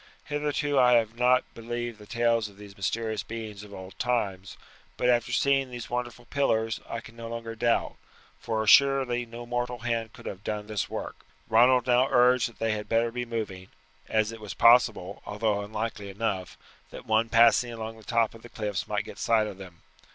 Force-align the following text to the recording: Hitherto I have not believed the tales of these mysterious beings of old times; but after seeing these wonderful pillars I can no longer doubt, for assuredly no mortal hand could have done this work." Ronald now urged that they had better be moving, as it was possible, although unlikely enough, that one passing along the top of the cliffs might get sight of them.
Hitherto 0.25 0.79
I 0.79 0.93
have 0.93 1.15
not 1.15 1.43
believed 1.53 1.99
the 1.99 2.07
tales 2.07 2.49
of 2.49 2.57
these 2.57 2.75
mysterious 2.75 3.21
beings 3.21 3.63
of 3.63 3.71
old 3.71 3.99
times; 3.99 4.57
but 4.97 5.09
after 5.09 5.31
seeing 5.31 5.69
these 5.69 5.91
wonderful 5.91 6.25
pillars 6.25 6.79
I 6.89 7.01
can 7.01 7.15
no 7.15 7.27
longer 7.27 7.53
doubt, 7.53 7.97
for 8.39 8.63
assuredly 8.63 9.27
no 9.27 9.45
mortal 9.45 9.77
hand 9.81 10.11
could 10.13 10.25
have 10.25 10.43
done 10.43 10.65
this 10.65 10.89
work." 10.89 11.17
Ronald 11.47 11.85
now 11.85 12.07
urged 12.09 12.49
that 12.49 12.57
they 12.57 12.71
had 12.71 12.89
better 12.89 13.11
be 13.11 13.25
moving, 13.27 13.67
as 14.09 14.31
it 14.31 14.41
was 14.41 14.55
possible, 14.55 15.21
although 15.23 15.61
unlikely 15.61 16.09
enough, 16.09 16.57
that 16.89 17.05
one 17.05 17.29
passing 17.29 17.71
along 17.71 17.97
the 17.97 18.03
top 18.03 18.33
of 18.33 18.41
the 18.41 18.49
cliffs 18.49 18.87
might 18.87 19.05
get 19.05 19.19
sight 19.19 19.45
of 19.45 19.59
them. 19.59 19.83